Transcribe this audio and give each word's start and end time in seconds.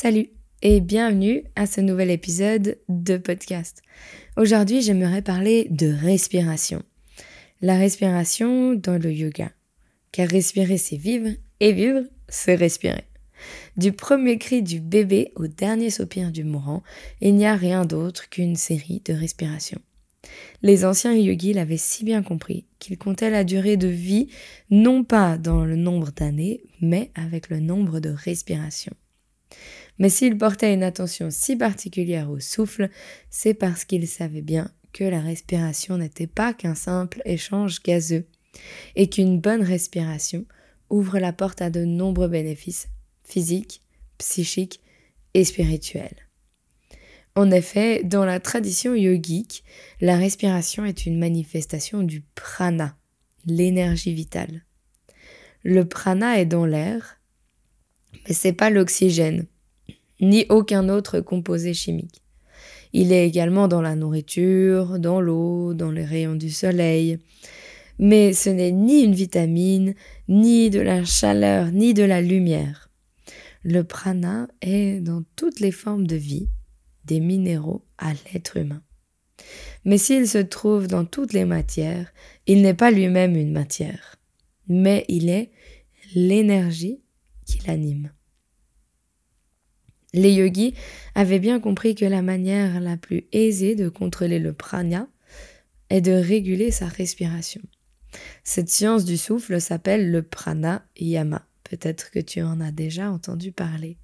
Salut 0.00 0.28
et 0.62 0.80
bienvenue 0.80 1.42
à 1.56 1.66
ce 1.66 1.80
nouvel 1.80 2.12
épisode 2.12 2.78
de 2.88 3.16
podcast. 3.16 3.82
Aujourd'hui, 4.36 4.80
j'aimerais 4.80 5.22
parler 5.22 5.66
de 5.70 5.92
respiration. 5.92 6.84
La 7.62 7.76
respiration 7.76 8.74
dans 8.74 8.96
le 8.96 9.10
yoga. 9.10 9.50
Car 10.12 10.28
respirer, 10.28 10.78
c'est 10.78 10.96
vivre 10.96 11.30
et 11.58 11.72
vivre, 11.72 12.02
c'est 12.28 12.54
respirer. 12.54 13.08
Du 13.76 13.90
premier 13.90 14.38
cri 14.38 14.62
du 14.62 14.78
bébé 14.78 15.32
au 15.34 15.48
dernier 15.48 15.90
soupir 15.90 16.30
du 16.30 16.44
mourant, 16.44 16.84
il 17.20 17.34
n'y 17.34 17.46
a 17.46 17.56
rien 17.56 17.84
d'autre 17.84 18.28
qu'une 18.30 18.54
série 18.54 19.02
de 19.04 19.14
respirations. 19.14 19.82
Les 20.62 20.84
anciens 20.84 21.14
yogis 21.14 21.54
l'avaient 21.54 21.76
si 21.76 22.04
bien 22.04 22.22
compris 22.22 22.66
qu'ils 22.78 22.98
comptaient 22.98 23.30
la 23.30 23.42
durée 23.42 23.76
de 23.76 23.88
vie 23.88 24.28
non 24.70 25.02
pas 25.02 25.38
dans 25.38 25.64
le 25.64 25.74
nombre 25.74 26.12
d'années, 26.12 26.60
mais 26.80 27.10
avec 27.16 27.48
le 27.48 27.58
nombre 27.58 27.98
de 27.98 28.10
respirations. 28.10 28.94
Mais 29.98 30.10
s'il 30.10 30.38
portait 30.38 30.72
une 30.72 30.82
attention 30.82 31.28
si 31.30 31.56
particulière 31.56 32.30
au 32.30 32.40
souffle, 32.40 32.88
c'est 33.30 33.54
parce 33.54 33.84
qu'il 33.84 34.06
savait 34.06 34.42
bien 34.42 34.70
que 34.92 35.04
la 35.04 35.20
respiration 35.20 35.98
n'était 35.98 36.26
pas 36.26 36.54
qu'un 36.54 36.74
simple 36.74 37.20
échange 37.24 37.82
gazeux, 37.82 38.26
et 38.96 39.08
qu'une 39.08 39.40
bonne 39.40 39.62
respiration 39.62 40.44
ouvre 40.90 41.18
la 41.18 41.32
porte 41.32 41.62
à 41.62 41.70
de 41.70 41.84
nombreux 41.84 42.28
bénéfices 42.28 42.88
physiques, 43.24 43.82
psychiques 44.16 44.80
et 45.34 45.44
spirituels. 45.44 46.28
En 47.34 47.50
effet, 47.50 48.02
dans 48.02 48.24
la 48.24 48.40
tradition 48.40 48.94
yogique, 48.94 49.62
la 50.00 50.16
respiration 50.16 50.84
est 50.84 51.06
une 51.06 51.18
manifestation 51.18 52.02
du 52.02 52.22
prana, 52.34 52.96
l'énergie 53.46 54.14
vitale. 54.14 54.64
Le 55.62 55.84
prana 55.84 56.40
est 56.40 56.46
dans 56.46 56.64
l'air, 56.64 57.20
mais 58.26 58.34
c'est 58.34 58.52
pas 58.52 58.70
l'oxygène, 58.70 59.46
ni 60.20 60.46
aucun 60.48 60.88
autre 60.88 61.20
composé 61.20 61.74
chimique. 61.74 62.22
Il 62.92 63.12
est 63.12 63.26
également 63.26 63.68
dans 63.68 63.82
la 63.82 63.96
nourriture, 63.96 64.98
dans 64.98 65.20
l'eau, 65.20 65.74
dans 65.74 65.90
les 65.90 66.04
rayons 66.04 66.34
du 66.34 66.50
soleil. 66.50 67.18
Mais 67.98 68.32
ce 68.32 68.50
n'est 68.50 68.72
ni 68.72 69.02
une 69.02 69.14
vitamine, 69.14 69.94
ni 70.28 70.70
de 70.70 70.80
la 70.80 71.04
chaleur, 71.04 71.70
ni 71.72 71.94
de 71.94 72.04
la 72.04 72.20
lumière. 72.20 72.88
Le 73.62 73.82
prana 73.82 74.48
est 74.62 75.00
dans 75.00 75.22
toutes 75.36 75.60
les 75.60 75.72
formes 75.72 76.06
de 76.06 76.16
vie, 76.16 76.48
des 77.04 77.20
minéraux 77.20 77.84
à 77.98 78.12
l'être 78.12 78.56
humain. 78.56 78.82
Mais 79.84 79.98
s'il 79.98 80.28
se 80.28 80.38
trouve 80.38 80.86
dans 80.86 81.04
toutes 81.04 81.32
les 81.32 81.44
matières, 81.44 82.12
il 82.46 82.62
n'est 82.62 82.74
pas 82.74 82.90
lui-même 82.90 83.36
une 83.36 83.52
matière, 83.52 84.16
mais 84.68 85.04
il 85.08 85.28
est 85.28 85.50
l'énergie 86.14 87.00
qui 87.46 87.58
l'anime. 87.66 88.10
Les 90.14 90.32
yogis 90.32 90.74
avaient 91.14 91.38
bien 91.38 91.60
compris 91.60 91.94
que 91.94 92.04
la 92.04 92.22
manière 92.22 92.80
la 92.80 92.96
plus 92.96 93.26
aisée 93.32 93.74
de 93.74 93.88
contrôler 93.88 94.38
le 94.38 94.52
prana 94.52 95.08
est 95.90 96.00
de 96.00 96.12
réguler 96.12 96.70
sa 96.70 96.86
respiration. 96.86 97.60
Cette 98.42 98.70
science 98.70 99.04
du 99.04 99.16
souffle 99.16 99.60
s'appelle 99.60 100.10
le 100.10 100.22
prana 100.22 100.86
yama. 100.98 101.46
Peut-être 101.64 102.10
que 102.10 102.18
tu 102.18 102.40
en 102.40 102.60
as 102.60 102.72
déjà 102.72 103.10
entendu 103.10 103.52
parler. 103.52 103.98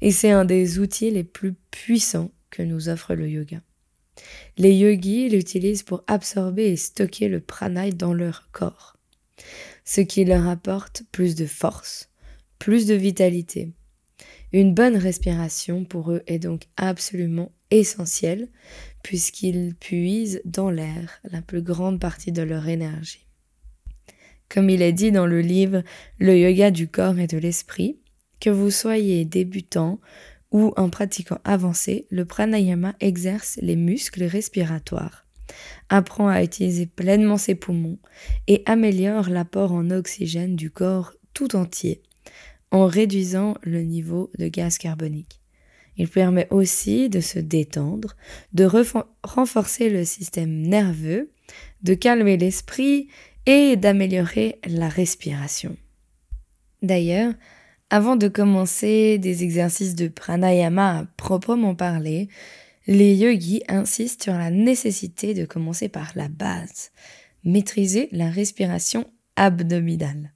Et 0.00 0.10
c'est 0.10 0.32
un 0.32 0.44
des 0.44 0.80
outils 0.80 1.10
les 1.10 1.22
plus 1.22 1.54
puissants 1.70 2.32
que 2.50 2.62
nous 2.62 2.88
offre 2.88 3.14
le 3.14 3.28
yoga. 3.28 3.60
Les 4.58 4.74
yogis 4.74 5.28
l'utilisent 5.28 5.82
pour 5.82 6.02
absorber 6.06 6.66
et 6.66 6.76
stocker 6.76 7.28
le 7.28 7.40
prana 7.40 7.90
dans 7.90 8.14
leur 8.14 8.48
corps, 8.52 8.96
ce 9.84 10.00
qui 10.00 10.24
leur 10.24 10.48
apporte 10.48 11.02
plus 11.10 11.34
de 11.34 11.46
force, 11.46 12.10
plus 12.58 12.86
de 12.86 12.94
vitalité, 12.94 13.72
une 14.60 14.72
bonne 14.72 14.96
respiration 14.96 15.84
pour 15.84 16.12
eux 16.12 16.22
est 16.28 16.38
donc 16.38 16.62
absolument 16.76 17.50
essentielle 17.72 18.46
puisqu'ils 19.02 19.74
puisent 19.74 20.40
dans 20.44 20.70
l'air 20.70 21.18
la 21.24 21.42
plus 21.42 21.60
grande 21.60 21.98
partie 21.98 22.30
de 22.30 22.42
leur 22.42 22.68
énergie. 22.68 23.26
Comme 24.48 24.70
il 24.70 24.80
est 24.80 24.92
dit 24.92 25.10
dans 25.10 25.26
le 25.26 25.40
livre 25.40 25.82
Le 26.18 26.38
yoga 26.38 26.70
du 26.70 26.86
corps 26.86 27.18
et 27.18 27.26
de 27.26 27.36
l'esprit, 27.36 27.98
que 28.38 28.48
vous 28.48 28.70
soyez 28.70 29.24
débutant 29.24 29.98
ou 30.52 30.72
un 30.76 30.88
pratiquant 30.88 31.40
avancé, 31.42 32.06
le 32.10 32.24
pranayama 32.24 32.94
exerce 33.00 33.58
les 33.60 33.74
muscles 33.74 34.22
respiratoires, 34.22 35.26
apprend 35.88 36.28
à 36.28 36.44
utiliser 36.44 36.86
pleinement 36.86 37.38
ses 37.38 37.56
poumons 37.56 37.98
et 38.46 38.62
améliore 38.66 39.30
l'apport 39.30 39.72
en 39.72 39.90
oxygène 39.90 40.54
du 40.54 40.70
corps 40.70 41.12
tout 41.32 41.56
entier 41.56 42.02
en 42.70 42.86
réduisant 42.86 43.54
le 43.62 43.82
niveau 43.82 44.30
de 44.38 44.48
gaz 44.48 44.78
carbonique. 44.78 45.40
Il 45.96 46.08
permet 46.08 46.48
aussi 46.50 47.08
de 47.08 47.20
se 47.20 47.38
détendre, 47.38 48.16
de 48.52 48.68
renforcer 49.22 49.90
le 49.90 50.04
système 50.04 50.50
nerveux, 50.50 51.30
de 51.82 51.94
calmer 51.94 52.36
l'esprit 52.36 53.08
et 53.46 53.76
d'améliorer 53.76 54.58
la 54.66 54.88
respiration. 54.88 55.76
D'ailleurs, 56.82 57.34
avant 57.90 58.16
de 58.16 58.28
commencer 58.28 59.18
des 59.18 59.44
exercices 59.44 59.94
de 59.94 60.08
pranayama 60.08 61.06
proprement 61.16 61.74
parler, 61.74 62.28
les 62.86 63.14
yogis 63.14 63.62
insistent 63.68 64.24
sur 64.24 64.34
la 64.34 64.50
nécessité 64.50 65.32
de 65.32 65.44
commencer 65.44 65.88
par 65.88 66.12
la 66.16 66.28
base, 66.28 66.90
maîtriser 67.44 68.08
la 68.10 68.28
respiration 68.30 69.08
abdominale. 69.36 70.32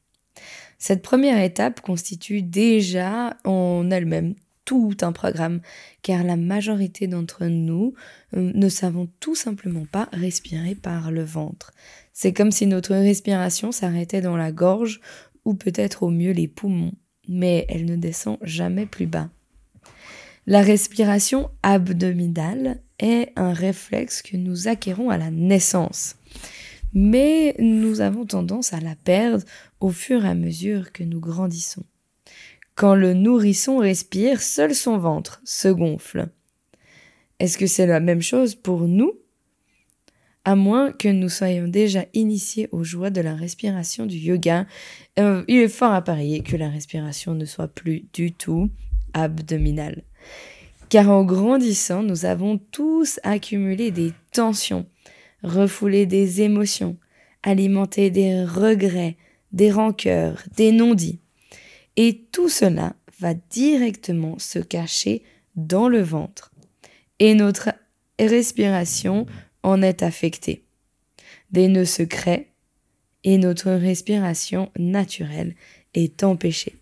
Cette 0.78 1.02
première 1.02 1.42
étape 1.42 1.80
constitue 1.80 2.42
déjà 2.42 3.36
en 3.44 3.90
elle-même 3.90 4.34
tout 4.64 4.96
un 5.00 5.12
programme, 5.12 5.60
car 6.02 6.24
la 6.24 6.36
majorité 6.36 7.06
d'entre 7.06 7.46
nous 7.46 7.94
euh, 8.36 8.52
ne 8.54 8.68
savons 8.68 9.08
tout 9.18 9.34
simplement 9.34 9.86
pas 9.90 10.10
respirer 10.12 10.74
par 10.74 11.10
le 11.10 11.24
ventre. 11.24 11.72
C'est 12.12 12.34
comme 12.34 12.52
si 12.52 12.66
notre 12.66 12.94
respiration 12.94 13.72
s'arrêtait 13.72 14.20
dans 14.20 14.36
la 14.36 14.52
gorge 14.52 15.00
ou 15.46 15.54
peut-être 15.54 16.02
au 16.02 16.10
mieux 16.10 16.32
les 16.32 16.48
poumons, 16.48 16.92
mais 17.28 17.64
elle 17.70 17.86
ne 17.86 17.96
descend 17.96 18.36
jamais 18.42 18.84
plus 18.84 19.06
bas. 19.06 19.30
La 20.46 20.60
respiration 20.60 21.50
abdominale 21.62 22.82
est 22.98 23.32
un 23.36 23.54
réflexe 23.54 24.20
que 24.20 24.36
nous 24.36 24.68
acquérons 24.68 25.08
à 25.08 25.16
la 25.16 25.30
naissance 25.30 26.16
mais 26.94 27.54
nous 27.58 28.00
avons 28.00 28.26
tendance 28.26 28.72
à 28.72 28.80
la 28.80 28.94
perdre 28.96 29.44
au 29.80 29.90
fur 29.90 30.24
et 30.24 30.28
à 30.28 30.34
mesure 30.34 30.92
que 30.92 31.04
nous 31.04 31.20
grandissons. 31.20 31.84
Quand 32.74 32.94
le 32.94 33.12
nourrisson 33.12 33.78
respire, 33.78 34.40
seul 34.40 34.74
son 34.74 34.98
ventre 34.98 35.40
se 35.44 35.68
gonfle. 35.68 36.28
Est-ce 37.40 37.58
que 37.58 37.66
c'est 37.66 37.86
la 37.86 38.00
même 38.00 38.22
chose 38.22 38.54
pour 38.54 38.82
nous? 38.82 39.12
À 40.44 40.56
moins 40.56 40.92
que 40.92 41.08
nous 41.08 41.28
soyons 41.28 41.68
déjà 41.68 42.06
initiés 42.14 42.68
aux 42.72 42.84
joies 42.84 43.10
de 43.10 43.20
la 43.20 43.34
respiration 43.34 44.06
du 44.06 44.16
yoga, 44.16 44.66
euh, 45.18 45.44
il 45.46 45.58
est 45.58 45.68
fort 45.68 45.92
à 45.92 46.02
parier 46.02 46.42
que 46.42 46.56
la 46.56 46.68
respiration 46.68 47.34
ne 47.34 47.44
soit 47.44 47.68
plus 47.68 48.06
du 48.12 48.32
tout 48.32 48.70
abdominale. 49.12 50.04
Car 50.88 51.10
en 51.10 51.24
grandissant, 51.24 52.02
nous 52.02 52.24
avons 52.24 52.58
tous 52.58 53.20
accumulé 53.24 53.90
des 53.90 54.12
tensions, 54.32 54.86
refouler 55.42 56.06
des 56.06 56.42
émotions, 56.42 56.96
alimenter 57.42 58.10
des 58.10 58.44
regrets, 58.44 59.16
des 59.52 59.70
rancœurs, 59.70 60.42
des 60.56 60.72
non-dits. 60.72 61.20
Et 61.96 62.24
tout 62.32 62.48
cela 62.48 62.94
va 63.18 63.34
directement 63.34 64.38
se 64.38 64.58
cacher 64.58 65.22
dans 65.56 65.88
le 65.88 66.00
ventre. 66.00 66.52
et 67.20 67.34
notre 67.34 67.70
respiration 68.20 69.26
en 69.64 69.82
est 69.82 70.04
affectée. 70.04 70.62
Des 71.50 71.66
nœuds 71.66 71.84
se 71.84 72.02
créent 72.04 72.52
et 73.24 73.38
notre 73.38 73.72
respiration 73.72 74.70
naturelle 74.78 75.54
est 75.94 76.22
empêchée. 76.22 76.76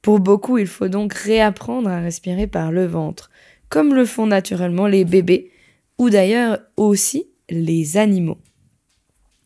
Pour 0.00 0.20
beaucoup, 0.20 0.58
il 0.58 0.66
faut 0.66 0.88
donc 0.88 1.14
réapprendre 1.14 1.88
à 1.88 2.00
respirer 2.00 2.46
par 2.46 2.72
le 2.72 2.86
ventre, 2.86 3.30
comme 3.68 3.94
le 3.94 4.04
font 4.04 4.26
naturellement 4.26 4.86
les 4.86 5.04
bébés, 5.04 5.50
ou 5.98 6.10
d'ailleurs 6.10 6.60
aussi 6.76 7.26
les 7.50 7.96
animaux. 7.96 8.38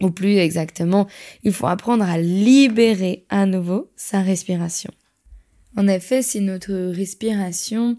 Ou 0.00 0.10
plus 0.10 0.36
exactement, 0.36 1.06
il 1.42 1.52
faut 1.52 1.66
apprendre 1.66 2.04
à 2.04 2.18
libérer 2.18 3.24
à 3.30 3.46
nouveau 3.46 3.90
sa 3.96 4.20
respiration. 4.20 4.90
En 5.76 5.88
effet, 5.88 6.22
si 6.22 6.40
notre 6.40 6.72
respiration 6.72 7.96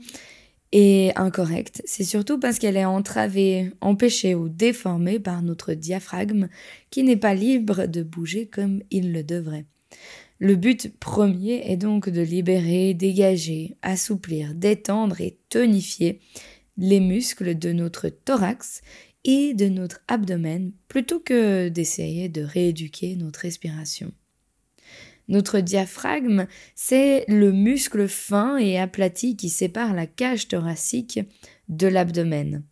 est 0.71 1.17
incorrecte, 1.17 1.81
c'est 1.85 2.03
surtout 2.03 2.39
parce 2.39 2.59
qu'elle 2.59 2.77
est 2.77 2.85
entravée, 2.85 3.71
empêchée 3.81 4.35
ou 4.35 4.49
déformée 4.49 5.19
par 5.19 5.41
notre 5.41 5.73
diaphragme 5.73 6.49
qui 6.89 7.03
n'est 7.03 7.17
pas 7.17 7.33
libre 7.33 7.85
de 7.85 8.03
bouger 8.03 8.47
comme 8.47 8.81
il 8.91 9.11
le 9.11 9.23
devrait. 9.23 9.65
Le 10.39 10.55
but 10.55 10.93
premier 10.99 11.71
est 11.71 11.77
donc 11.77 12.09
de 12.09 12.21
libérer, 12.21 12.93
dégager, 12.93 13.75
assouplir, 13.81 14.53
détendre 14.53 15.19
et 15.21 15.39
tonifier 15.49 16.19
les 16.77 16.99
muscles 16.99 17.57
de 17.57 17.71
notre 17.71 18.09
thorax 18.09 18.81
et 19.27 19.53
de 19.53 19.67
notre 19.67 19.99
abdomen 20.07 20.71
plutôt 20.87 21.19
que 21.19 21.67
d'essayer 21.67 22.29
de 22.29 22.41
rééduquer 22.41 23.15
notre 23.17 23.41
respiration. 23.41 24.11
Notre 25.27 25.59
diaphragme, 25.59 26.47
c'est 26.73 27.25
le 27.27 27.51
muscle 27.51 28.07
fin 28.07 28.57
et 28.57 28.79
aplati 28.79 29.35
qui 29.35 29.49
sépare 29.49 29.93
la 29.93 30.07
cage 30.07 30.47
thoracique 30.47 31.19
de 31.67 31.87
l'abdomen. 31.87 32.63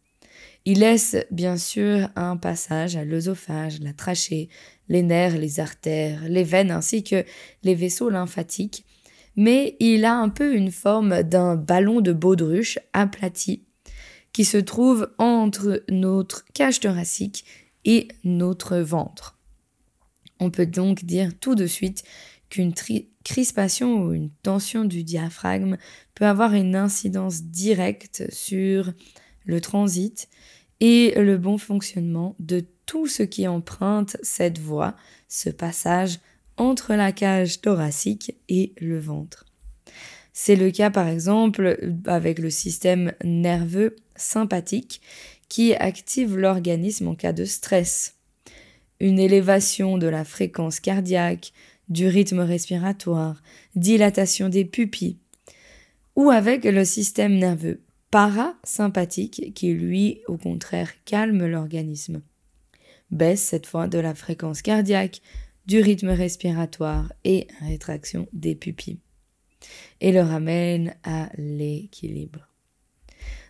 Il 0.64 0.80
laisse 0.80 1.18
bien 1.30 1.58
sûr 1.58 2.10
un 2.16 2.38
passage 2.38 2.96
à 2.96 3.04
l'œsophage, 3.04 3.82
la 3.82 3.92
trachée, 3.92 4.48
les 4.88 5.04
nerfs, 5.04 5.38
les 5.38 5.60
artères, 5.60 6.22
les 6.30 6.44
veines 6.44 6.72
ainsi 6.72 7.04
que 7.04 7.26
les 7.64 7.76
vaisseaux 7.76 8.10
lymphatiques, 8.10 8.86
mais 9.36 9.76
il 9.82 10.06
a 10.06 10.16
un 10.16 10.30
peu 10.30 10.56
une 10.56 10.72
forme 10.72 11.24
d'un 11.24 11.58
ballon 11.58 12.00
de 12.00 12.14
baudruche 12.14 12.80
aplati 12.94 13.66
qui 14.36 14.44
se 14.44 14.58
trouve 14.58 15.10
entre 15.18 15.86
notre 15.88 16.44
cage 16.54 16.82
thoracique 16.82 17.46
et 17.86 18.10
notre 18.26 18.80
ventre. 18.80 19.40
On 20.42 20.52
peut 20.52 20.66
donc 20.66 21.06
dire 21.06 21.32
tout 21.40 21.56
de 21.56 21.68
suite 21.68 22.04
qu'une 22.50 22.74
crispation 23.24 24.04
ou 24.04 24.12
une 24.12 24.30
tension 24.44 24.84
du 24.84 25.06
diaphragme 25.06 25.78
peut 26.16 26.26
avoir 26.26 26.54
une 26.54 26.76
incidence 26.76 27.44
directe 27.44 28.26
sur 28.30 28.92
le 29.46 29.62
transit 29.62 30.28
et 30.82 31.14
le 31.16 31.38
bon 31.38 31.58
fonctionnement 31.58 32.36
de 32.40 32.66
tout 32.86 33.08
ce 33.08 33.24
qui 33.24 33.48
emprunte 33.48 34.18
cette 34.22 34.60
voie, 34.60 34.98
ce 35.30 35.50
passage 35.50 36.20
entre 36.58 36.94
la 36.96 37.14
cage 37.14 37.62
thoracique 37.62 38.36
et 38.50 38.74
le 38.82 39.00
ventre. 39.00 39.46
C'est 40.34 40.58
le 40.58 40.72
cas 40.72 40.90
par 40.90 41.08
exemple 41.08 41.96
avec 42.06 42.38
le 42.40 42.50
système 42.50 43.14
nerveux 43.24 43.96
sympathique 44.16 45.02
qui 45.50 45.74
active 45.74 46.38
l'organisme 46.38 47.08
en 47.08 47.16
cas 47.16 47.34
de 47.34 47.46
stress. 47.46 48.16
Une 49.00 49.20
élévation 49.20 49.98
de 49.98 50.08
la 50.08 50.24
fréquence 50.24 50.80
cardiaque, 50.80 51.54
du 51.90 52.08
rythme 52.08 52.40
respiratoire, 52.40 53.42
dilatation 53.76 54.50
des 54.50 54.66
pupilles, 54.66 55.18
ou 56.16 56.30
avec 56.30 56.64
le 56.64 56.86
système 56.86 57.38
nerveux 57.38 57.82
parasympathique 58.10 59.54
qui 59.54 59.74
lui 59.74 60.22
au 60.28 60.38
contraire 60.38 60.92
calme 61.04 61.46
l'organisme 61.46 62.22
baisse 63.12 63.42
cette 63.42 63.66
fois 63.66 63.88
de 63.88 64.00
la 64.00 64.16
fréquence 64.16 64.62
cardiaque, 64.62 65.22
du 65.66 65.80
rythme 65.80 66.10
respiratoire 66.10 67.12
et 67.24 67.48
rétraction 67.62 68.28
des 68.34 68.56
pupilles, 68.56 69.00
et 70.00 70.12
le 70.12 70.22
ramène 70.22 70.96
à 71.04 71.30
l'équilibre. 71.38 72.48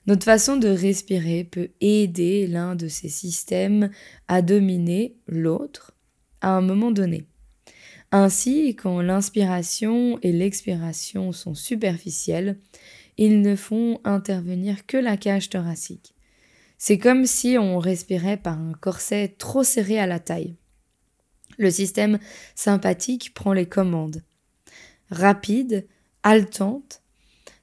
Notre 0.08 0.26
façon 0.26 0.58
de 0.58 0.68
respirer 0.68 1.44
peut 1.44 1.70
aider 1.82 2.46
l'un 2.48 2.76
de 2.76 2.88
ces 2.88 3.10
systèmes 3.10 3.90
à 4.28 4.42
dominer 4.42 5.16
l'autre 5.28 5.96
à 6.42 6.50
un 6.50 6.62
moment 6.62 6.92
donné. 6.92 7.26
Ainsi, 8.12 8.76
quand 8.76 9.02
l'inspiration 9.02 10.20
et 10.22 10.32
l'expiration 10.32 11.32
sont 11.32 11.56
superficielles, 11.56 12.60
ils 13.18 13.42
ne 13.42 13.56
font 13.56 14.00
intervenir 14.04 14.86
que 14.86 14.98
la 14.98 15.18
cage 15.18 15.50
thoracique. 15.50 16.14
C'est 16.78 16.98
comme 16.98 17.26
si 17.26 17.58
on 17.58 17.80
respirait 17.80 18.38
par 18.38 18.60
un 18.60 18.74
corset 18.74 19.30
trop 19.38 19.64
serré 19.64 19.98
à 19.98 20.06
la 20.06 20.20
taille. 20.20 20.56
Le 21.58 21.72
système 21.72 22.20
sympathique 22.54 23.34
prend 23.34 23.54
les 23.54 23.66
commandes. 23.66 24.22
Rapide, 25.10 25.88
haletante, 26.24 27.02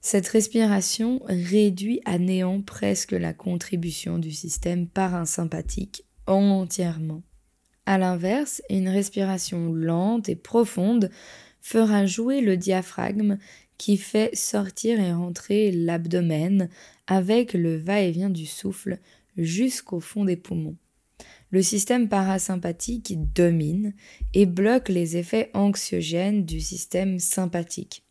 cette 0.05 0.27
respiration 0.27 1.21
réduit 1.27 2.01
à 2.05 2.19
néant 2.19 2.61
presque 2.61 3.13
la 3.13 3.33
contribution 3.33 4.19
du 4.19 4.33
système 4.33 4.89
parasympathique 4.89 6.05
entièrement. 6.27 7.23
A 7.87 7.99
l'inverse, 7.99 8.63
une 8.69 8.89
respiration 8.89 9.73
lente 9.73 10.29
et 10.29 10.35
profonde 10.35 11.09
fera 11.61 12.05
jouer 12.05 12.41
le 12.41 12.57
diaphragme 12.57 13.39
qui 13.79 13.97
fait 13.97 14.35
sortir 14.35 14.99
et 15.01 15.13
rentrer 15.13 15.71
l'abdomen 15.71 16.69
avec 17.07 17.53
le 17.53 17.77
va-et-vient 17.77 18.31
du 18.31 18.47
souffle 18.47 18.99
jusqu'au 19.37 20.01
fond 20.01 20.25
des 20.25 20.37
poumons. 20.37 20.77
Le 21.51 21.63
système 21.63 22.09
parasympathique 22.09 23.15
domine 23.35 23.95
et 24.35 24.47
bloque 24.47 24.89
les 24.89 25.17
effets 25.17 25.51
anxiogènes 25.55 26.45
du 26.45 26.61
système 26.61 27.21
sympathique. 27.21 28.02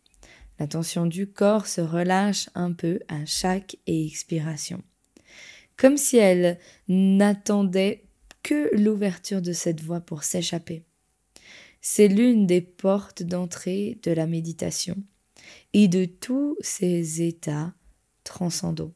La 0.62 0.68
tension 0.68 1.08
du 1.08 1.26
corps 1.26 1.66
se 1.66 1.82
relâche 1.82 2.48
un 2.54 2.72
peu 2.72 3.00
à 3.08 3.26
chaque 3.26 3.78
expiration, 3.88 4.84
comme 5.76 5.98
si 5.98 6.18
elle 6.18 6.60
n'attendait 6.88 8.04
que 8.44 8.70
l'ouverture 8.76 9.42
de 9.42 9.54
cette 9.54 9.82
voie 9.82 10.02
pour 10.02 10.24
s'échapper. 10.24 10.84
C'est 11.82 12.08
l'une 12.08 12.46
des 12.46 12.62
portes 12.62 13.24
d'entrée 13.24 13.98
de 14.04 14.12
la 14.12 14.28
méditation 14.28 14.98
et 15.74 15.88
de 15.88 16.06
tous 16.06 16.56
ces 16.62 17.24
états 17.24 17.74
transcendants. 18.24 18.94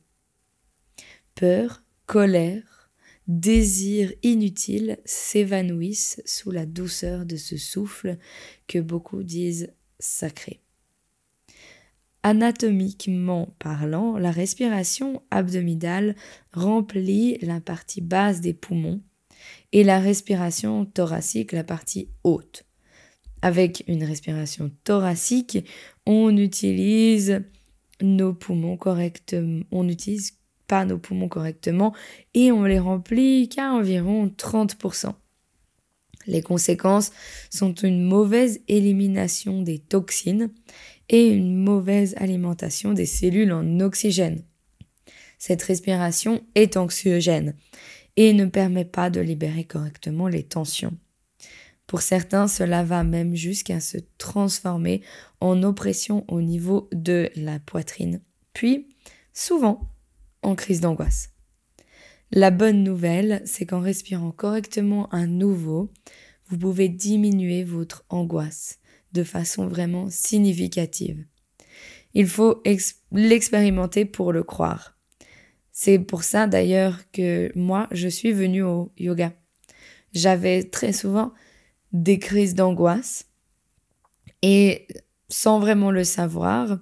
Peur, 1.34 1.81
colère, 2.05 2.91
désir 3.27 4.13
inutile 4.22 5.00
s'évanouissent 5.03 6.22
sous 6.25 6.51
la 6.51 6.67
douceur 6.67 7.25
de 7.25 7.38
ce 7.38 7.57
souffle 7.57 8.19
que 8.67 8.77
beaucoup 8.77 9.24
disent 9.24 9.74
sacré. 9.98 10.62
Anatomiquement 12.27 13.53
parlant, 13.60 14.17
la 14.17 14.32
respiration 14.32 15.22
abdominale 15.29 16.15
remplit 16.53 17.38
la 17.44 17.62
partie 17.62 18.01
basse 18.01 18.41
des 18.41 18.55
poumons 18.55 19.00
et 19.74 19.84
la 19.84 20.00
respiration 20.00 20.88
thoracique 20.88 21.51
la 21.51 21.63
partie 21.63 22.10
haute. 22.24 22.65
Avec 23.44 23.84
une 23.88 24.03
respiration 24.03 24.72
thoracique, 24.86 25.70
on 26.08 26.36
utilise 26.36 27.44
nos 28.01 28.34
poumons 28.34 28.75
correctement, 28.75 29.62
on 29.70 29.84
n'utilise 29.84 30.39
pas 30.65 30.84
nos 30.84 30.98
poumons 30.98 31.29
correctement 31.29 31.94
et 32.34 32.51
on 32.51 32.63
les 32.63 32.79
remplit 32.79 33.50
qu'à 33.50 33.72
environ 33.72 34.34
30%. 34.36 35.13
Les 36.27 36.41
conséquences 36.41 37.12
sont 37.50 37.74
une 37.74 38.03
mauvaise 38.03 38.62
élimination 38.67 39.62
des 39.62 39.79
toxines 39.79 40.50
et 41.10 41.27
une 41.27 41.55
mauvaise 41.55 42.15
alimentation 42.17 42.94
des 42.94 43.05
cellules 43.05 43.51
en 43.51 43.79
oxygène. 43.79 44.44
Cette 45.38 45.62
respiration 45.63 46.44
est 46.55 46.77
anxiogène 46.77 47.55
et 48.15 48.34
ne 48.34 48.46
permet 48.46 48.86
pas 48.86 49.10
de 49.10 49.20
libérer 49.20 49.65
correctement 49.65 50.27
les 50.27 50.44
tensions. 50.44 50.98
Pour 51.88 52.01
certains, 52.01 52.48
cela 52.48 52.84
va 52.84 53.03
même 53.03 53.36
jusqu'à 53.36 53.79
se 53.79 53.98
transformer 54.17 55.01
en 55.39 55.62
oppression 55.62 56.25
au 56.27 56.41
niveau 56.41 56.89
de 56.91 57.29
la 57.36 57.60
poitrine, 57.60 58.22
puis 58.53 58.88
souvent 59.34 59.91
en 60.41 60.55
crise 60.55 60.82
d'angoisse. 60.82 61.34
La 62.37 62.51
bonne 62.51 62.83
nouvelle, 62.83 63.41
c'est 63.45 63.65
qu'en 63.65 63.79
respirant 63.79 64.31
correctement 64.31 65.07
à 65.07 65.25
nouveau, 65.25 65.89
vous 66.49 66.57
pouvez 66.57 66.89
diminuer 66.89 67.63
votre 67.63 68.03
angoisse 68.09 68.79
de 69.13 69.23
façon 69.23 69.67
vraiment 69.67 70.09
significative. 70.09 71.23
Il 72.13 72.27
faut 72.27 72.61
l'expérimenter 73.13 74.03
pour 74.03 74.33
le 74.33 74.43
croire. 74.43 74.97
C'est 75.71 75.97
pour 75.97 76.23
ça 76.23 76.45
d'ailleurs 76.45 77.09
que 77.13 77.53
moi, 77.55 77.87
je 77.91 78.09
suis 78.09 78.33
venue 78.33 78.63
au 78.63 78.91
yoga. 78.97 79.31
J'avais 80.11 80.63
très 80.63 80.91
souvent 80.91 81.31
des 81.93 82.19
crises 82.19 82.53
d'angoisse. 82.53 83.29
Et 84.41 84.89
sans 85.29 85.59
vraiment 85.61 85.89
le 85.89 86.03
savoir, 86.03 86.81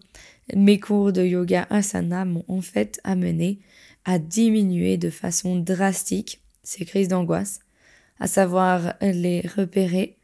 mes 0.55 0.79
cours 0.79 1.13
de 1.13 1.23
yoga 1.23 1.67
asana 1.69 2.25
m'ont 2.25 2.45
en 2.47 2.61
fait 2.61 2.99
amené 3.03 3.59
à 4.05 4.19
diminuer 4.19 4.97
de 4.97 5.09
façon 5.09 5.57
drastique 5.57 6.41
ces 6.63 6.85
crises 6.85 7.07
d'angoisse, 7.07 7.59
à 8.19 8.27
savoir 8.27 8.95
les 9.01 9.41
repérer 9.41 10.17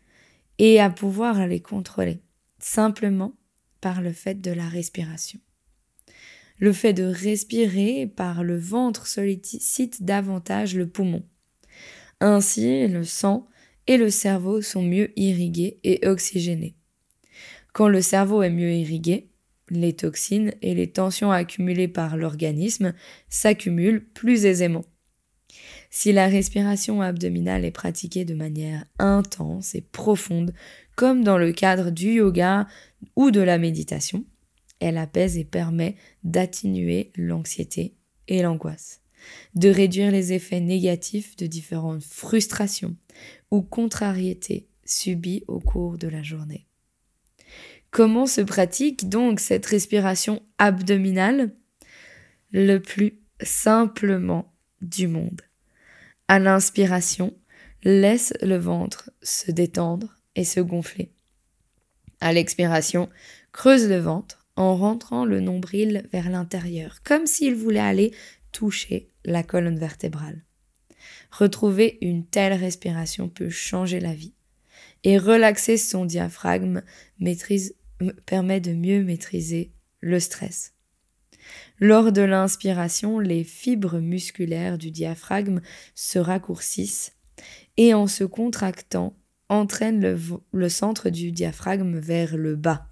et 0.58 0.80
à 0.80 0.90
pouvoir 0.90 1.48
les 1.48 1.62
contrôler, 1.62 2.20
simplement 2.60 3.34
par 3.82 4.02
le 4.02 4.12
fait 4.12 4.42
de 4.42 4.52
la 4.52 4.68
respiration. 4.68 5.40
Le 6.58 6.74
fait 6.74 6.94
de 6.94 7.04
respirer 7.04 8.06
par 8.06 8.44
le 8.44 8.58
ventre 8.58 9.08
sollicite 9.08 10.04
davantage 10.04 10.76
le 10.76 10.88
poumon. 10.88 11.24
Ainsi, 12.20 12.88
le 12.88 13.06
sang 13.06 13.48
et 13.88 13.96
le 13.96 14.10
cerveau 14.10 14.62
sont 14.62 14.82
mieux 14.82 15.18
irrigués 15.18 15.80
et 15.86 16.06
oxygénés. 16.06 16.76
Quand 17.72 17.88
le 17.88 18.02
cerveau 18.02 18.44
est 18.44 18.50
mieux 18.50 18.74
irrigué, 18.74 19.29
les 19.70 19.94
toxines 19.94 20.54
et 20.62 20.74
les 20.74 20.92
tensions 20.92 21.32
accumulées 21.32 21.88
par 21.88 22.18
l'organisme 22.18 22.94
s'accumulent 23.30 24.06
plus 24.14 24.46
aisément. 24.46 24.86
Si 25.90 26.12
la 26.12 26.28
respiration 26.28 27.02
abdominale 27.02 27.66
est 27.66 27.72
pratiquée 27.72 28.26
de 28.26 28.36
manière 28.36 28.86
intense 29.00 29.74
et 29.76 29.82
profonde, 29.82 30.54
comme 30.96 31.24
dans 31.24 31.38
le 31.38 31.52
cadre 31.52 31.90
du 31.90 32.14
yoga 32.14 32.68
ou 33.16 33.32
de 33.32 33.42
la 33.42 33.58
méditation, 33.58 34.26
elle 34.80 34.98
apaise 34.98 35.38
et 35.38 35.46
permet 35.46 35.96
d'atténuer 36.24 37.12
l'anxiété 37.16 37.96
et 38.28 38.42
l'angoisse, 38.42 39.02
de 39.56 39.70
réduire 39.70 40.12
les 40.12 40.34
effets 40.34 40.62
négatifs 40.62 41.36
de 41.36 41.48
différentes 41.48 42.04
frustrations 42.04 42.96
ou 43.52 43.62
contrariétés 43.62 44.70
subies 44.86 45.44
au 45.48 45.60
cours 45.60 45.98
de 45.98 46.08
la 46.08 46.24
journée. 46.24 46.69
Comment 47.92 48.28
se 48.28 48.42
pratique 48.42 49.10
donc 49.10 49.40
cette 49.40 49.66
respiration 49.66 50.44
abdominale 50.58 51.52
Le 52.52 52.78
plus 52.78 53.20
simplement 53.42 54.54
du 54.82 55.08
monde. 55.08 55.42
À 56.28 56.38
l'inspiration, 56.38 57.34
laisse 57.84 58.34
le 58.42 58.58
ventre 58.58 59.12
se 59.24 59.52
détendre 59.52 60.16
et 60.36 60.44
se 60.44 60.60
gonfler. 60.60 61.12
À 62.22 62.34
l'expiration, 62.34 63.10
creuse 63.52 63.88
le 63.88 63.98
ventre 63.98 64.46
en 64.56 64.76
rentrant 64.76 65.26
le 65.26 65.40
nombril 65.40 66.08
vers 66.12 66.30
l'intérieur, 66.30 66.98
comme 67.04 67.26
s'il 67.26 67.56
voulait 67.56 67.80
aller 67.80 68.12
toucher 68.52 69.10
la 69.26 69.42
colonne 69.42 69.80
vertébrale. 69.80 70.44
Retrouver 71.32 71.98
une 72.02 72.26
telle 72.26 72.54
respiration 72.54 73.30
peut 73.30 73.50
changer 73.50 74.00
la 74.00 74.14
vie. 74.14 74.34
Et 75.06 75.18
relaxer 75.18 75.78
son 75.78 76.04
diaphragme 76.04 76.82
maîtrise 77.20 77.76
permet 78.26 78.62
de 78.62 78.74
mieux 78.74 79.04
maîtriser 79.04 79.72
le 80.02 80.20
stress. 80.20 80.74
Lors 81.80 82.12
de 82.12 82.22
l'inspiration, 82.22 83.20
les 83.20 83.44
fibres 83.44 84.00
musculaires 84.00 84.78
du 84.78 84.92
diaphragme 84.92 85.62
se 85.96 86.20
raccourcissent 86.20 87.14
et 87.78 87.94
en 87.94 88.08
se 88.08 88.24
contractant, 88.24 89.16
entraînent 89.48 90.02
le, 90.52 90.70
centre 90.70 91.10
du 91.10 91.32
diaphragme 91.32 91.98
vers 91.98 92.38
le 92.38 92.56
bas. 92.56 92.88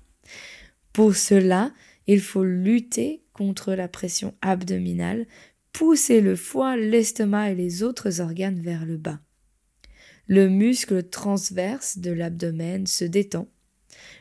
Pour 0.93 1.15
cela, 1.15 1.73
il 2.07 2.21
faut 2.21 2.43
lutter 2.43 3.23
contre 3.33 3.73
la 3.73 3.87
pression 3.87 4.33
abdominale, 4.41 5.27
pousser 5.73 6.21
le 6.21 6.35
foie, 6.35 6.77
l'estomac 6.77 7.51
et 7.51 7.55
les 7.55 7.83
autres 7.83 8.21
organes 8.21 8.61
vers 8.61 8.85
le 8.85 8.97
bas. 8.97 9.19
Le 10.25 10.49
muscle 10.49 11.07
transverse 11.09 11.99
de 11.99 12.11
l'abdomen 12.11 12.87
se 12.87 13.05
détend 13.05 13.47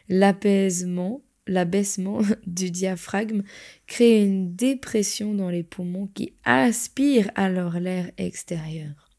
L'apaisement, 0.08 1.22
l'abaissement 1.46 2.20
du 2.46 2.70
diaphragme 2.70 3.42
crée 3.86 4.24
une 4.24 4.54
dépression 4.54 5.34
dans 5.34 5.50
les 5.50 5.62
poumons 5.62 6.08
qui 6.14 6.34
aspirent 6.44 7.30
alors 7.34 7.78
l'air 7.78 8.10
extérieur. 8.18 9.10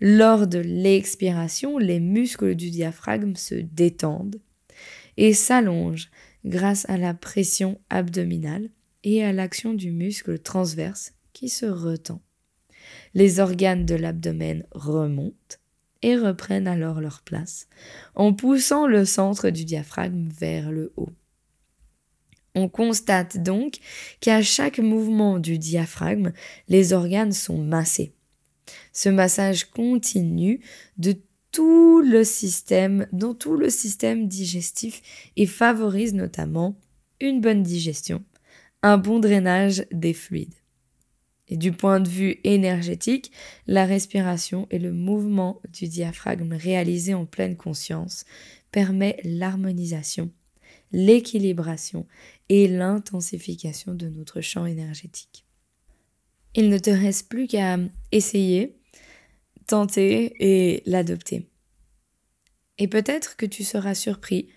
Lors 0.00 0.46
de 0.46 0.58
l'expiration, 0.58 1.76
les 1.76 2.00
muscles 2.00 2.54
du 2.54 2.70
diaphragme 2.70 3.36
se 3.36 3.54
détendent 3.54 4.40
et 5.18 5.34
s'allongent 5.34 6.10
grâce 6.46 6.88
à 6.88 6.96
la 6.96 7.12
pression 7.12 7.78
abdominale 7.90 8.70
et 9.04 9.22
à 9.22 9.32
l'action 9.32 9.74
du 9.74 9.90
muscle 9.90 10.38
transverse 10.38 11.12
qui 11.34 11.50
se 11.50 11.66
retend. 11.66 12.22
Les 13.12 13.40
organes 13.40 13.84
de 13.84 13.94
l'abdomen 13.94 14.64
remontent 14.72 15.59
et 16.02 16.16
reprennent 16.16 16.68
alors 16.68 17.00
leur 17.00 17.22
place 17.22 17.68
en 18.14 18.32
poussant 18.32 18.86
le 18.86 19.04
centre 19.04 19.50
du 19.50 19.64
diaphragme 19.64 20.28
vers 20.28 20.70
le 20.70 20.92
haut. 20.96 21.10
On 22.54 22.68
constate 22.68 23.38
donc 23.38 23.76
qu'à 24.20 24.42
chaque 24.42 24.78
mouvement 24.78 25.38
du 25.38 25.58
diaphragme, 25.58 26.32
les 26.68 26.92
organes 26.92 27.32
sont 27.32 27.58
massés. 27.58 28.12
Ce 28.92 29.08
massage 29.08 29.70
continue 29.70 30.60
de 30.98 31.16
tout 31.52 32.00
le 32.00 32.24
système, 32.24 33.06
dans 33.12 33.34
tout 33.34 33.56
le 33.56 33.70
système 33.70 34.28
digestif 34.28 35.02
et 35.36 35.46
favorise 35.46 36.14
notamment 36.14 36.76
une 37.20 37.40
bonne 37.40 37.62
digestion, 37.62 38.24
un 38.82 38.98
bon 38.98 39.18
drainage 39.18 39.84
des 39.92 40.14
fluides. 40.14 40.59
Et 41.50 41.56
du 41.56 41.72
point 41.72 41.98
de 42.00 42.08
vue 42.08 42.38
énergétique, 42.44 43.32
la 43.66 43.84
respiration 43.84 44.68
et 44.70 44.78
le 44.78 44.92
mouvement 44.92 45.60
du 45.72 45.88
diaphragme 45.88 46.52
réalisé 46.52 47.12
en 47.12 47.26
pleine 47.26 47.56
conscience 47.56 48.24
permet 48.70 49.20
l'harmonisation, 49.24 50.30
l'équilibration 50.92 52.06
et 52.48 52.68
l'intensification 52.68 53.94
de 53.94 54.08
notre 54.08 54.40
champ 54.40 54.64
énergétique. 54.64 55.44
Il 56.54 56.68
ne 56.68 56.78
te 56.78 56.90
reste 56.90 57.28
plus 57.28 57.48
qu'à 57.48 57.78
essayer, 58.12 58.76
tenter 59.66 60.34
et 60.38 60.82
l'adopter. 60.86 61.48
Et 62.78 62.86
peut-être 62.86 63.36
que 63.36 63.46
tu 63.46 63.64
seras 63.64 63.94
surpris 63.94 64.48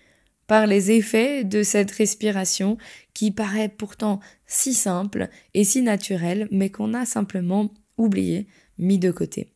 par 0.46 0.66
les 0.66 0.90
effets 0.90 1.44
de 1.44 1.62
cette 1.62 1.90
respiration 1.90 2.76
qui 3.14 3.30
paraît 3.30 3.68
pourtant 3.68 4.20
si 4.46 4.74
simple 4.74 5.28
et 5.54 5.64
si 5.64 5.82
naturelle, 5.82 6.48
mais 6.50 6.70
qu'on 6.70 6.94
a 6.94 7.06
simplement 7.06 7.72
oublié, 7.96 8.46
mis 8.78 8.98
de 8.98 9.10
côté. 9.10 9.48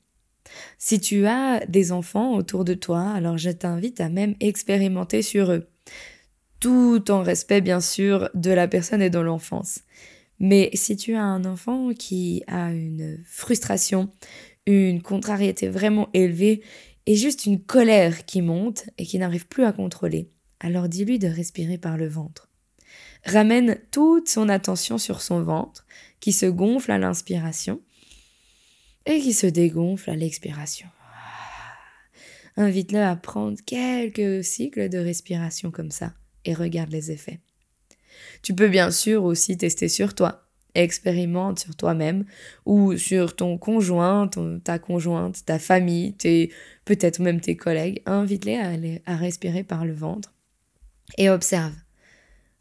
Si 0.79 1.01
tu 1.01 1.27
as 1.27 1.65
des 1.67 1.93
enfants 1.93 2.35
autour 2.35 2.65
de 2.65 2.75
toi, 2.75 3.11
alors 3.11 3.39
je 3.39 3.51
t'invite 3.51 4.01
à 4.01 4.09
même 4.09 4.35
expérimenter 4.41 5.23
sur 5.23 5.53
eux, 5.53 5.69
tout 6.61 7.11
en 7.11 7.23
respect 7.23 7.61
bien 7.61 7.81
sûr 7.81 8.31
de 8.35 8.51
la 8.51 8.69
personne 8.69 9.03
et 9.03 9.11
de 9.11 9.19
l'enfance. 9.19 9.81
Mais 10.41 10.71
si 10.75 10.97
tu 10.97 11.15
as 11.15 11.23
un 11.23 11.45
enfant 11.45 11.91
qui 11.93 12.45
a 12.47 12.73
une 12.73 13.21
frustration, 13.27 14.09
une 14.67 15.03
contrariété 15.03 15.69
vraiment 15.69 16.09
élevée 16.15 16.63
et 17.07 17.17
juste 17.17 17.47
une 17.47 17.61
colère 17.61 18.25
qui 18.25 18.43
monte 18.43 18.85
et 18.99 19.05
qui 19.05 19.19
n'arrive 19.19 19.49
plus 19.49 19.65
à 19.65 19.73
contrôler, 19.73 20.31
alors 20.61 20.89
dis-lui 20.89 21.19
de 21.19 21.29
respirer 21.29 21.79
par 21.79 21.97
le 21.97 22.09
ventre. 22.09 22.49
Ramène 23.25 23.79
toute 23.91 24.29
son 24.29 24.49
attention 24.49 24.99
sur 24.99 25.21
son 25.21 25.43
ventre, 25.43 25.85
qui 26.21 26.33
se 26.33 26.47
gonfle 26.47 26.93
à 26.93 26.99
l'inspiration 26.99 27.81
et 29.07 29.21
qui 29.21 29.33
se 29.33 29.47
dégonfle 29.47 30.11
à 30.11 30.17
l'expiration. 30.17 30.89
Invite-le 32.57 33.01
à 33.01 33.15
prendre 33.15 33.59
quelques 33.65 34.43
cycles 34.45 34.89
de 34.89 34.99
respiration 34.99 35.71
comme 35.71 35.93
ça 35.93 36.13
et 36.45 36.55
regarde 36.55 36.91
les 36.91 37.13
effets. 37.13 37.41
Tu 38.43 38.55
peux 38.55 38.69
bien 38.69 38.91
sûr 38.91 39.25
aussi 39.25 39.57
tester 39.57 39.89
sur 39.89 40.15
toi. 40.15 40.45
Expérimente 40.75 41.61
sur 41.61 41.77
toi-même 41.77 42.25
ou 42.67 42.97
sur 42.97 43.35
ton 43.37 43.59
conjoint, 43.59 44.29
ta 44.65 44.79
conjointe, 44.79 45.45
ta 45.45 45.59
famille, 45.59 46.13
peut-être 46.85 47.21
même 47.21 47.41
tes 47.41 47.57
collègues. 47.57 48.03
Invite-les 48.07 49.01
à 49.07 49.17
respirer 49.17 49.65
par 49.65 49.85
le 49.85 49.95
ventre 49.95 50.35
et 51.17 51.31
observe. 51.31 51.75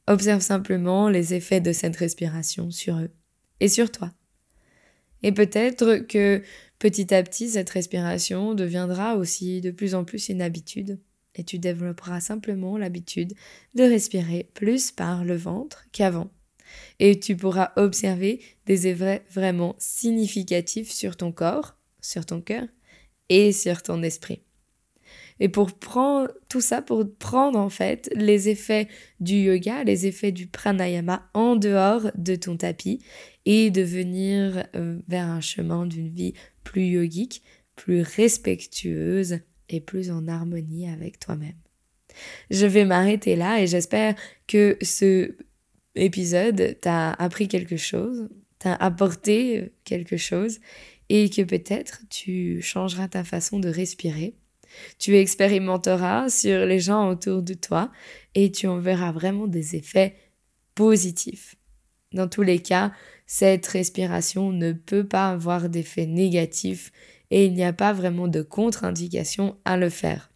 Observe 0.08 0.42
simplement 0.42 1.10
les 1.10 1.34
effets 1.34 1.60
de 1.60 1.74
cette 1.74 1.98
respiration 1.98 2.72
sur 2.72 2.98
eux 2.98 3.12
et 3.60 3.68
sur 3.68 3.92
toi. 3.92 4.12
Et 5.24 5.32
peut-être 5.32 5.98
que 6.08 6.42
petit 6.80 7.14
à 7.14 7.24
petit, 7.24 7.50
cette 7.50 7.70
respiration 7.70 8.54
deviendra 8.54 9.18
aussi 9.18 9.62
de 9.62 9.72
plus 9.72 9.96
en 9.96 10.06
plus 10.06 10.30
une 10.30 10.42
habitude 10.42 11.00
et 11.36 11.44
tu 11.44 11.60
développeras 11.60 12.20
simplement 12.20 12.78
l'habitude 12.78 13.34
de 13.76 13.84
respirer 13.84 14.50
plus 14.54 14.92
par 14.92 15.24
le 15.24 15.36
ventre 15.36 15.86
qu'avant. 15.92 16.32
Et 17.00 17.20
tu 17.20 17.36
pourras 17.38 17.72
observer 17.76 18.42
des 18.66 18.88
effets 18.88 19.24
vraiment 19.32 19.76
significatifs 19.78 20.92
sur 20.92 21.16
ton 21.16 21.32
corps, 21.32 21.78
sur 22.02 22.26
ton 22.26 22.42
cœur 22.42 22.68
et 23.30 23.52
sur 23.52 23.84
ton 23.84 24.04
esprit 24.04 24.42
et 25.40 25.50
pour 25.50 25.78
prendre 25.78 26.32
tout 26.50 26.62
ça, 26.62 26.82
pour 26.82 27.06
prendre 27.18 27.60
en 27.60 27.70
fait 27.70 28.10
les 28.16 28.50
effets 28.50 28.88
du 29.20 29.36
yoga, 29.36 29.84
les 29.84 30.08
effets 30.08 30.32
du 30.32 30.48
pranayama 30.48 31.30
en 31.34 31.56
dehors 31.56 32.12
de 32.16 32.36
ton 32.36 32.58
tapis 32.58 33.00
et 33.46 33.72
de 33.72 33.82
venir 33.82 34.66
euh, 34.76 35.00
vers 35.08 35.28
un 35.28 35.42
chemin 35.42 35.86
d'une 35.86 36.10
vie 36.10 36.34
plus 36.64 36.86
yogique, 36.86 37.44
plus 37.76 38.02
respectueuse 38.02 39.40
et 39.70 39.82
plus 39.82 40.12
en 40.12 40.28
harmonie 40.28 40.90
avec 40.90 41.20
toi-même. 41.20 41.56
Je 42.50 42.66
vais 42.66 42.86
m'arrêter 42.86 43.36
là 43.36 43.62
et 43.62 43.68
j'espère 43.68 44.16
que 44.48 44.78
ce 44.82 45.36
épisode 45.96 46.78
t'a 46.82 47.12
appris 47.14 47.48
quelque 47.48 47.78
chose, 47.78 48.30
t'a 48.60 48.74
apporté 48.74 49.72
quelque 49.84 50.18
chose 50.18 50.60
et 51.10 51.30
que 51.30 51.42
peut-être 51.42 52.02
tu 52.10 52.62
changeras 52.62 53.08
ta 53.08 53.24
façon 53.24 53.60
de 53.60 53.70
respirer. 53.70 54.36
Tu 55.00 55.16
expérimenteras 55.18 56.30
sur 56.30 56.66
les 56.66 56.80
gens 56.80 57.10
autour 57.10 57.42
de 57.42 57.54
toi 57.54 57.92
et 58.36 58.52
tu 58.52 58.68
en 58.68 58.78
verras 58.78 59.12
vraiment 59.12 59.48
des 59.48 59.76
effets 59.76 60.16
positifs. 60.76 61.56
Dans 62.14 62.28
tous 62.28 62.44
les 62.44 62.60
cas, 62.60 62.94
cette 63.26 63.68
respiration 63.68 64.52
ne 64.52 64.72
peut 64.72 65.06
pas 65.06 65.30
avoir 65.30 65.70
d'effet 65.70 66.06
négatif 66.06 66.92
et 67.32 67.46
il 67.46 67.54
n'y 67.54 67.66
a 67.66 67.74
pas 67.74 67.94
vraiment 67.94 68.28
de 68.28 68.42
contre-indication 68.42 69.58
à 69.66 69.76
le 69.76 69.90
faire. 69.90 70.32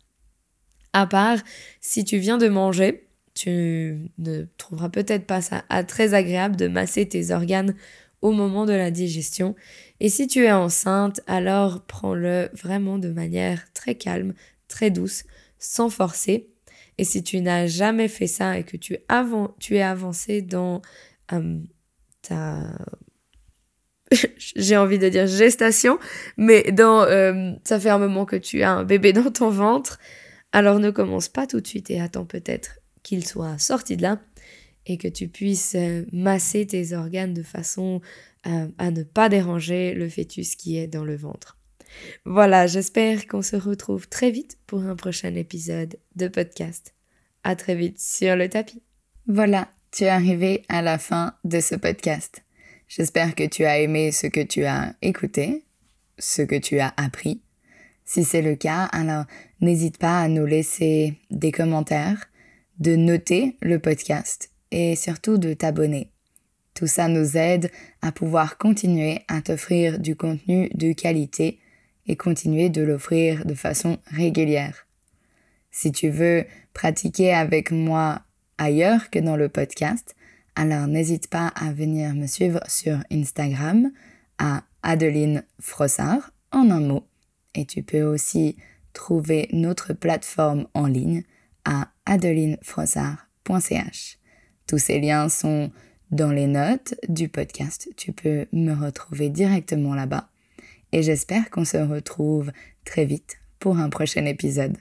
À 0.94 1.08
part 1.08 1.40
si 1.80 2.04
tu 2.04 2.18
viens 2.18 2.38
de 2.38 2.50
manger, 2.50 3.08
tu 3.34 4.12
ne 4.18 4.44
trouveras 4.58 4.90
peut-être 4.90 5.26
pas 5.26 5.42
ça 5.42 5.64
très 5.88 6.14
agréable 6.14 6.58
de 6.58 6.68
masser 6.68 7.08
tes 7.08 7.32
organes 7.32 7.76
au 8.22 8.32
moment 8.32 8.66
de 8.66 8.74
la 8.74 8.92
digestion. 8.92 9.56
Et 10.00 10.10
si 10.10 10.28
tu 10.28 10.46
es 10.46 10.52
enceinte, 10.52 11.22
alors 11.28 11.86
prends-le 11.86 12.50
vraiment 12.54 12.98
de 12.98 13.10
manière 13.10 13.72
très 13.74 13.96
calme, 13.96 14.34
très 14.68 14.92
douce, 14.92 15.24
sans 15.60 15.90
forcer. 15.90 16.50
Et 16.98 17.04
si 17.04 17.24
tu 17.24 17.42
n'as 17.42 17.68
jamais 17.68 18.08
fait 18.08 18.28
ça 18.28 18.58
et 18.58 18.64
que 18.64 18.78
tu, 18.78 18.98
tu 19.60 19.76
es 19.76 19.82
avancé 19.82 20.42
dans 20.42 20.82
euh, 21.34 21.60
ta 22.22 22.78
j'ai 24.38 24.78
envie 24.78 25.00
de 25.00 25.10
dire 25.10 25.28
gestation, 25.28 25.98
mais 26.38 26.72
dans 26.72 27.04
euh, 27.04 27.54
ça 27.64 27.80
fait 27.80 27.90
un 27.90 27.98
moment 27.98 28.26
que 28.26 28.36
tu 28.36 28.62
as 28.62 28.72
un 28.72 28.84
bébé 28.84 29.14
dans 29.14 29.32
ton 29.32 29.50
ventre, 29.50 30.00
alors 30.52 30.80
ne 30.80 30.92
commence 30.92 31.30
pas 31.30 31.48
tout 31.48 31.62
de 31.62 31.68
suite 31.68 31.90
et 31.90 32.02
attends 32.02 32.26
peut-être 32.26 32.80
qu'il 33.04 33.26
soit 33.26 33.58
sorti 33.58 33.98
de 33.98 34.02
là 34.02 34.20
et 34.86 34.98
que 34.98 35.08
tu 35.08 35.28
puisses 35.28 35.76
euh, 35.76 36.06
masser 36.12 36.66
tes 36.66 36.94
organes 36.94 37.34
de 37.34 37.44
façon 37.44 38.02
euh, 38.48 38.68
à 38.78 38.92
ne 38.92 39.04
pas 39.04 39.30
déranger 39.30 39.94
le 39.94 40.10
fœtus 40.10 40.56
qui 40.56 40.78
est 40.78 40.88
dans 40.88 41.06
le 41.06 41.16
ventre. 41.16 41.58
Voilà, 42.26 42.68
j'espère 42.68 43.28
qu'on 43.28 43.42
se 43.42 43.56
retrouve 43.56 44.08
très 44.08 44.32
vite 44.32 44.58
pour 44.66 44.82
un 44.82 44.96
prochain 44.96 45.36
épisode 45.36 45.98
de 46.16 46.28
podcast. 46.28 46.96
À 47.44 47.56
très 47.56 47.76
vite 47.76 48.00
sur 48.00 48.36
le 48.36 48.50
tapis. 48.50 48.82
Voilà, 49.28 49.70
tu 49.92 50.06
es 50.06 50.10
arrivé 50.10 50.64
à 50.70 50.82
la 50.82 50.98
fin 50.98 51.36
de 51.44 51.60
ce 51.60 51.76
podcast. 51.76 52.44
J'espère 52.88 53.36
que 53.36 53.48
tu 53.48 53.66
as 53.66 53.80
aimé 53.80 54.12
ce 54.12 54.28
que 54.28 54.42
tu 54.42 54.66
as 54.66 54.96
écouté, 55.02 55.64
ce 56.18 56.42
que 56.42 56.58
tu 56.58 56.80
as 56.80 56.94
appris. 56.98 57.42
Si 58.06 58.24
c'est 58.24 58.42
le 58.42 58.56
cas, 58.56 58.86
alors 58.86 59.26
n'hésite 59.60 59.98
pas 59.98 60.20
à 60.20 60.28
nous 60.28 60.46
laisser 60.46 61.14
des 61.30 61.52
commentaires, 61.52 62.30
de 62.80 62.96
noter 62.96 63.56
le 63.62 63.80
podcast 63.80 64.51
et 64.72 64.96
surtout 64.96 65.38
de 65.38 65.54
t'abonner. 65.54 66.12
Tout 66.74 66.88
ça 66.88 67.08
nous 67.08 67.38
aide 67.38 67.70
à 68.02 68.12
pouvoir 68.12 68.58
continuer 68.58 69.20
à 69.28 69.42
t'offrir 69.42 70.00
du 70.00 70.16
contenu 70.16 70.70
de 70.74 70.94
qualité 70.94 71.60
et 72.08 72.16
continuer 72.16 72.70
de 72.70 72.82
l'offrir 72.82 73.46
de 73.46 73.54
façon 73.54 74.00
régulière. 74.08 74.88
Si 75.70 75.92
tu 75.92 76.10
veux 76.10 76.46
pratiquer 76.74 77.34
avec 77.34 77.72
moi 77.72 78.22
ailleurs 78.58 79.10
que 79.10 79.20
dans 79.20 79.36
le 79.36 79.50
podcast, 79.50 80.16
alors 80.56 80.88
n'hésite 80.88 81.28
pas 81.28 81.48
à 81.48 81.72
venir 81.72 82.14
me 82.14 82.28
suivre 82.28 82.62
sur 82.68 83.00
Instagram 83.12 83.92
à 84.38 84.64
Adeline 84.84 85.44
Frossard 85.60 86.32
en 86.52 86.70
un 86.72 86.82
mot. 86.82 87.08
Et 87.56 87.66
tu 87.66 87.84
peux 87.84 88.04
aussi 88.04 88.58
trouver 88.94 89.50
notre 89.54 89.94
plateforme 89.94 90.68
en 90.74 90.88
ligne 90.88 91.24
à 91.64 91.90
adelinefrossard.ch. 92.06 94.21
Tous 94.72 94.78
ces 94.78 95.02
liens 95.02 95.28
sont 95.28 95.70
dans 96.12 96.32
les 96.32 96.48
notes 96.48 96.96
du 97.10 97.28
podcast. 97.28 97.90
Tu 97.98 98.14
peux 98.14 98.46
me 98.54 98.74
retrouver 98.74 99.28
directement 99.28 99.94
là-bas. 99.94 100.30
Et 100.94 101.04
j'espère 101.04 101.50
qu'on 101.50 101.66
se 101.66 101.76
retrouve 101.76 102.54
très 102.86 103.04
vite 103.04 103.42
pour 103.60 103.80
un 103.80 103.90
prochain 103.90 104.24
épisode. 104.24 104.78